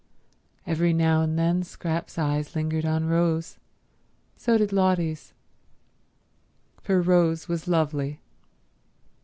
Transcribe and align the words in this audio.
Every 0.65 0.93
now 0.93 1.21
and 1.21 1.37
then 1.37 1.61
Scrap's 1.61 2.17
eyes 2.17 2.55
lingered 2.55 2.85
on 2.87 3.05
Rose; 3.05 3.59
so 4.35 4.57
did 4.57 4.73
Lotty's. 4.73 5.31
For 6.81 7.03
Rose 7.03 7.47
was 7.47 7.67
lovely. 7.67 8.19